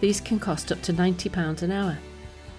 These 0.00 0.22
can 0.22 0.40
cost 0.40 0.72
up 0.72 0.80
to 0.82 0.92
£90 0.92 1.62
an 1.62 1.70
hour, 1.70 1.98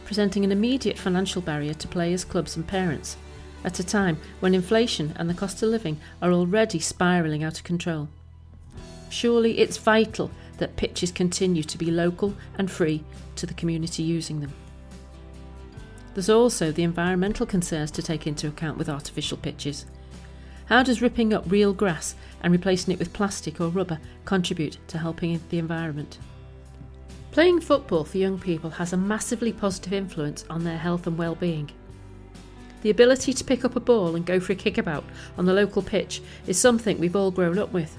presenting 0.06 0.44
an 0.44 0.52
immediate 0.52 1.00
financial 1.00 1.42
barrier 1.42 1.74
to 1.74 1.88
players, 1.88 2.24
clubs, 2.24 2.56
and 2.56 2.68
parents 2.68 3.18
at 3.64 3.80
a 3.80 3.84
time 3.84 4.18
when 4.40 4.54
inflation 4.54 5.14
and 5.18 5.28
the 5.28 5.34
cost 5.34 5.64
of 5.64 5.70
living 5.70 6.00
are 6.22 6.32
already 6.32 6.80
spiralling 6.80 7.44
out 7.44 7.58
of 7.58 7.64
control. 7.64 8.08
Surely 9.10 9.58
it's 9.58 9.78
vital 9.78 10.30
that 10.58 10.76
pitches 10.76 11.12
continue 11.12 11.64
to 11.64 11.78
be 11.78 11.90
local 11.90 12.36
and 12.58 12.70
free 12.70 13.04
to 13.36 13.48
the 13.48 13.54
community 13.56 14.04
using 14.04 14.42
them. 14.42 14.54
There's 16.14 16.30
also 16.30 16.72
the 16.72 16.84
environmental 16.84 17.46
concerns 17.46 17.92
to 17.92 18.02
take 18.02 18.28
into 18.28 18.48
account 18.48 18.78
with 18.78 18.90
artificial 18.90 19.38
pitches. 19.38 19.86
How 20.66 20.84
does 20.84 21.02
ripping 21.02 21.34
up 21.34 21.44
real 21.48 21.74
grass 21.74 22.16
and 22.42 22.52
replacing 22.52 22.94
it 22.94 23.00
with 23.00 23.14
plastic 23.14 23.60
or 23.60 23.70
rubber 23.70 24.00
contribute 24.26 24.78
to 24.88 24.98
helping 24.98 25.40
the 25.50 25.60
environment? 25.60 26.20
Playing 27.32 27.62
football 27.62 28.04
for 28.04 28.18
young 28.18 28.40
people 28.40 28.72
has 28.72 28.92
a 28.92 28.98
massively 28.98 29.54
positive 29.54 29.94
influence 29.94 30.46
on 30.50 30.64
their 30.64 30.78
health 30.78 31.08
and 31.08 31.18
well-being. 31.18 31.70
The 32.82 32.90
ability 32.90 33.34
to 33.34 33.44
pick 33.44 33.66
up 33.66 33.76
a 33.76 33.80
ball 33.80 34.16
and 34.16 34.26
go 34.26 34.40
for 34.40 34.54
a 34.54 34.56
kickabout 34.56 35.04
on 35.38 35.46
the 35.46 35.54
local 35.54 35.82
pitch 35.82 36.22
is 36.48 36.58
something 36.58 36.98
we've 36.98 37.16
all 37.16 37.32
grown 37.32 37.60
up 37.60 37.72
with. 37.72 37.96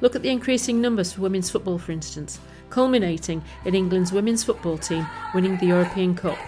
Look 0.00 0.14
at 0.14 0.22
the 0.22 0.30
increasing 0.30 0.80
numbers 0.80 1.12
for 1.12 1.22
women's 1.22 1.50
football, 1.50 1.78
for 1.78 1.92
instance, 1.92 2.38
culminating 2.70 3.42
in 3.64 3.74
England's 3.74 4.12
women's 4.12 4.44
football 4.44 4.78
team 4.78 5.06
winning 5.34 5.56
the 5.58 5.66
European 5.66 6.14
Cup 6.14 6.38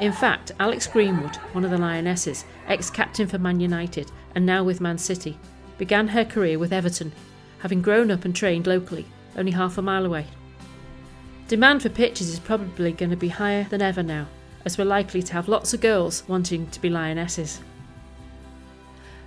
In 0.00 0.12
fact, 0.12 0.52
Alex 0.60 0.86
Greenwood, 0.86 1.36
one 1.52 1.64
of 1.64 1.72
the 1.72 1.78
Lionesses, 1.78 2.44
ex 2.68 2.88
captain 2.88 3.26
for 3.26 3.38
Man 3.38 3.58
United 3.58 4.10
and 4.34 4.46
now 4.46 4.62
with 4.62 4.80
Man 4.80 4.96
City, 4.96 5.36
began 5.76 6.08
her 6.08 6.24
career 6.24 6.58
with 6.58 6.72
Everton, 6.72 7.12
having 7.58 7.82
grown 7.82 8.10
up 8.10 8.24
and 8.24 8.34
trained 8.34 8.68
locally, 8.68 9.06
only 9.36 9.50
half 9.50 9.76
a 9.76 9.82
mile 9.82 10.06
away. 10.06 10.26
Demand 11.48 11.82
for 11.82 11.88
pitches 11.88 12.28
is 12.28 12.38
probably 12.38 12.92
going 12.92 13.10
to 13.10 13.16
be 13.16 13.28
higher 13.28 13.64
than 13.64 13.82
ever 13.82 14.02
now, 14.02 14.28
as 14.64 14.78
we're 14.78 14.84
likely 14.84 15.22
to 15.22 15.32
have 15.32 15.48
lots 15.48 15.74
of 15.74 15.80
girls 15.80 16.22
wanting 16.28 16.68
to 16.68 16.80
be 16.80 16.90
Lionesses. 16.90 17.60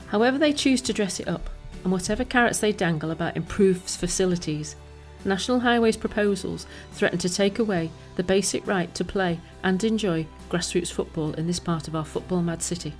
However, 0.07 0.37
they 0.37 0.53
choose 0.53 0.81
to 0.83 0.93
dress 0.93 1.19
it 1.19 1.27
up, 1.27 1.49
and 1.83 1.91
whatever 1.91 2.23
carrots 2.23 2.59
they 2.59 2.71
dangle 2.71 3.11
about 3.11 3.35
improved 3.35 3.89
facilities, 3.89 4.75
National 5.23 5.59
Highways 5.59 5.97
proposals 5.97 6.65
threaten 6.93 7.19
to 7.19 7.29
take 7.29 7.59
away 7.59 7.91
the 8.15 8.23
basic 8.23 8.65
right 8.65 8.93
to 8.95 9.03
play 9.03 9.39
and 9.63 9.83
enjoy 9.83 10.25
grassroots 10.49 10.91
football 10.91 11.33
in 11.33 11.47
this 11.47 11.59
part 11.59 11.87
of 11.87 11.95
our 11.95 12.05
football 12.05 12.41
mad 12.41 12.63
city. 12.63 12.93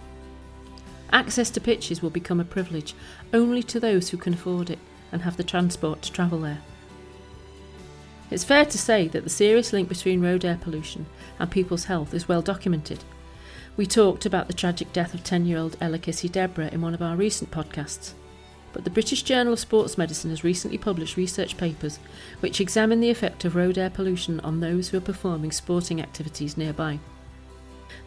Access 1.11 1.49
to 1.51 1.59
pitches 1.59 2.01
will 2.01 2.09
become 2.09 2.39
a 2.39 2.45
privilege 2.45 2.93
only 3.33 3.63
to 3.63 3.79
those 3.79 4.09
who 4.09 4.17
can 4.17 4.33
afford 4.33 4.69
it 4.69 4.79
and 5.11 5.23
have 5.23 5.35
the 5.35 5.43
transport 5.43 6.01
to 6.03 6.11
travel 6.11 6.39
there. 6.39 6.59
It's 8.29 8.45
fair 8.45 8.65
to 8.65 8.77
say 8.77 9.09
that 9.09 9.23
the 9.25 9.29
serious 9.29 9.73
link 9.73 9.89
between 9.89 10.21
road 10.21 10.45
air 10.45 10.57
pollution 10.61 11.05
and 11.37 11.51
people's 11.51 11.85
health 11.85 12.13
is 12.13 12.29
well 12.29 12.41
documented. 12.41 13.03
We 13.75 13.85
talked 13.85 14.25
about 14.25 14.47
the 14.47 14.53
tragic 14.53 14.93
death 14.93 15.13
of 15.13 15.23
10 15.23 15.45
year 15.45 15.57
old 15.57 15.75
Ella 15.81 15.97
Kissi-Debrah 15.97 16.71
in 16.71 16.81
one 16.81 16.93
of 16.93 17.01
our 17.01 17.17
recent 17.17 17.51
podcasts. 17.51 18.13
But 18.73 18.83
the 18.83 18.89
British 18.89 19.23
Journal 19.23 19.53
of 19.53 19.59
Sports 19.59 19.97
Medicine 19.97 20.29
has 20.29 20.43
recently 20.43 20.77
published 20.77 21.17
research 21.17 21.57
papers 21.57 21.99
which 22.39 22.61
examine 22.61 22.99
the 22.99 23.09
effect 23.09 23.43
of 23.43 23.55
road 23.55 23.77
air 23.77 23.89
pollution 23.89 24.39
on 24.41 24.59
those 24.59 24.89
who 24.89 24.97
are 24.97 25.01
performing 25.01 25.51
sporting 25.51 26.01
activities 26.01 26.57
nearby. 26.57 26.99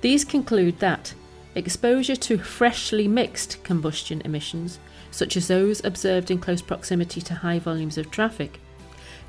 These 0.00 0.24
conclude 0.24 0.78
that 0.80 1.14
exposure 1.54 2.16
to 2.16 2.38
freshly 2.38 3.06
mixed 3.06 3.62
combustion 3.62 4.22
emissions, 4.24 4.78
such 5.10 5.36
as 5.36 5.48
those 5.48 5.84
observed 5.84 6.30
in 6.30 6.38
close 6.38 6.62
proximity 6.62 7.20
to 7.22 7.34
high 7.34 7.58
volumes 7.58 7.98
of 7.98 8.10
traffic, 8.10 8.58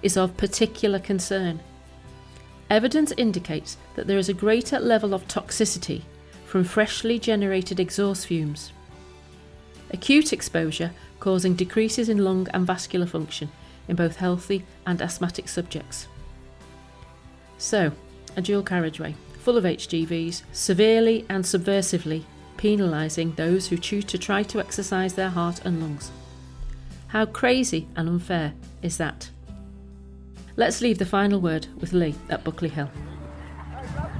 is 0.02 0.18
of 0.18 0.38
particular 0.38 1.00
concern. 1.00 1.60
Evidence 2.70 3.14
indicates 3.18 3.78
that 3.96 4.08
there 4.08 4.18
is 4.18 4.30
a 4.30 4.34
greater 4.34 4.80
level 4.80 5.14
of 5.14 5.28
toxicity 5.28 6.02
from 6.46 6.64
freshly 6.64 7.20
generated 7.20 7.80
exhaust 7.80 8.26
fumes, 8.28 8.72
acute 9.92 10.34
exposure 10.34 10.92
causing 11.20 11.56
decreases 11.56 12.10
in 12.10 12.24
lung 12.24 12.48
and 12.54 12.66
vascular 12.68 13.06
function 13.06 13.50
in 13.88 13.96
both 13.96 14.18
healthy 14.18 14.66
and 14.86 15.02
asthmatic 15.02 15.48
subjects. 15.48 16.08
So, 17.58 17.92
a 18.36 18.42
dual 18.42 18.64
carriageway 18.64 19.16
full 19.46 19.58
of 19.58 19.64
HGVs, 19.64 20.42
severely 20.54 21.24
and 21.30 21.44
subversively 21.44 22.24
penalising 22.58 23.36
those 23.36 23.68
who 23.68 23.78
choose 23.78 24.04
to 24.06 24.18
try 24.18 24.42
to 24.42 24.60
exercise 24.60 25.14
their 25.14 25.30
heart 25.30 25.64
and 25.64 25.80
lungs. 25.80 26.10
How 27.10 27.28
crazy 27.28 27.88
and 27.96 28.10
unfair 28.10 28.54
is 28.82 28.98
that? 28.98 29.30
Let's 30.56 30.82
leave 30.82 30.98
the 30.98 31.06
final 31.06 31.40
word 31.40 31.68
with 31.80 31.94
Lee 31.94 32.16
at 32.32 32.44
Buckley 32.44 32.70
Hill. 32.70 32.90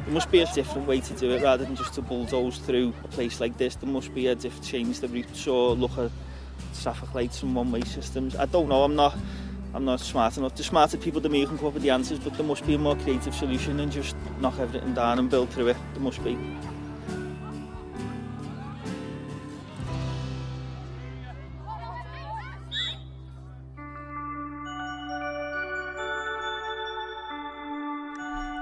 There 0.06 0.14
must 0.14 0.30
be 0.30 0.42
a 0.42 0.54
different 0.54 0.88
way 0.88 1.00
to 1.00 1.14
do 1.16 1.32
it 1.32 1.42
rather 1.42 1.66
than 1.66 1.76
just 1.76 1.96
to 1.96 2.04
bulldoze 2.04 2.60
through 2.60 2.94
a 3.04 3.08
place 3.08 3.40
like 3.40 3.58
this. 3.58 3.76
There 3.76 3.90
must 3.90 4.14
be 4.14 4.28
a 4.28 4.36
different 4.36 4.64
change 4.64 5.00
the 5.00 5.08
routes 5.08 5.48
or 5.48 5.74
look 5.74 5.98
at 5.98 6.12
traffic 6.82 7.14
lights 7.14 7.44
and 7.44 7.56
one-way 7.56 7.82
systems. 7.82 8.36
I 8.36 8.46
don't 8.46 8.70
know. 8.70 8.84
I'm 8.84 8.96
not. 8.96 9.16
I'm 9.74 9.84
not 9.84 10.00
smart 10.00 10.38
enough. 10.38 10.56
The 10.56 10.64
smarter 10.64 10.96
people 10.96 11.20
than 11.20 11.34
me 11.34 11.46
can 11.46 11.58
come 11.58 11.68
up 11.68 11.74
with 11.74 11.84
the 11.84 11.90
answers, 11.90 12.18
but 12.20 12.34
there 12.36 12.46
must 12.46 12.66
be 12.66 12.76
a 12.76 12.78
more 12.78 12.96
creative 12.96 13.36
solution 13.36 13.76
than 13.76 13.92
just 13.92 14.16
knock 14.40 14.58
everything 14.58 14.94
down 14.94 15.20
and 15.20 15.30
build 15.30 15.50
through 15.50 15.68
it. 15.68 15.78
There 15.94 16.02
must 16.02 16.24
be. 16.24 16.38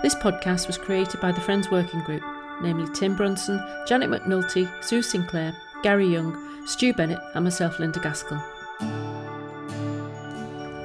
This 0.01 0.15
podcast 0.15 0.67
was 0.67 0.77
created 0.77 1.21
by 1.21 1.31
the 1.31 1.39
Friends 1.39 1.69
Working 1.69 2.01
Group, 2.01 2.23
namely 2.61 2.91
Tim 2.93 3.15
Brunson, 3.15 3.63
Janet 3.87 4.09
McNulty, 4.09 4.67
Sue 4.83 5.01
Sinclair, 5.01 5.55
Gary 5.83 6.07
Young, 6.07 6.65
Stu 6.65 6.93
Bennett, 6.93 7.19
and 7.35 7.43
myself, 7.43 7.77
Linda 7.77 7.99
Gaskell. 7.99 8.41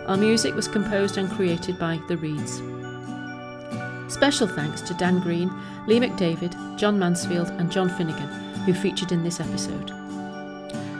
Our 0.08 0.16
music 0.16 0.56
was 0.56 0.66
composed 0.66 1.16
and 1.18 1.30
created 1.30 1.78
by 1.78 2.00
The 2.08 2.16
Reeds. 2.16 2.60
Special 4.12 4.48
thanks 4.48 4.80
to 4.82 4.94
Dan 4.94 5.20
Green, 5.20 5.52
Lee 5.86 6.00
McDavid, 6.00 6.76
John 6.76 6.98
Mansfield, 6.98 7.48
and 7.60 7.70
John 7.70 7.88
Finnegan, 7.90 8.28
who 8.64 8.74
featured 8.74 9.12
in 9.12 9.22
this 9.22 9.38
episode. 9.38 9.90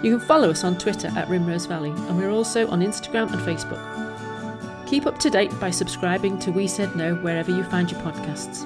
You 0.05 0.17
can 0.17 0.27
follow 0.29 0.51
us 0.51 0.63
on 0.63 0.79
Twitter 0.79 1.09
at 1.09 1.27
Rimrose 1.27 1.67
Valley, 1.67 1.91
and 1.91 2.17
we're 2.17 2.31
also 2.31 2.69
on 2.69 2.83
Instagram 2.83 3.33
and 3.33 3.41
Facebook. 3.41 3.83
Keep 4.87 5.07
up 5.07 5.19
to 5.19 5.29
date 5.29 5.59
by 5.59 5.71
subscribing 5.71 6.39
to 6.39 6.53
We 6.53 6.69
Said 6.69 6.95
No 6.95 7.17
wherever 7.17 7.51
you 7.51 7.65
find 7.65 7.91
your 7.91 8.01
podcasts. 8.03 8.65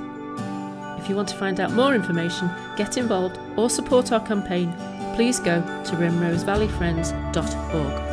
If 1.01 1.09
you 1.09 1.17
want 1.17 1.31
to 1.31 1.37
find 1.37 1.59
out 1.59 1.73
more 1.73 1.95
information, 1.95 2.51
get 2.77 2.99
involved, 2.99 3.39
or 3.57 3.71
support 3.71 4.13
our 4.13 4.25
campaign, 4.25 4.73
please 5.15 5.39
go 5.39 5.63
to 5.85 5.97
rimrosevalleyfriends.org. 5.97 8.12